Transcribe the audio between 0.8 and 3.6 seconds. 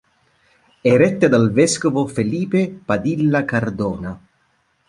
È retta dal vescovo Felipe Padilla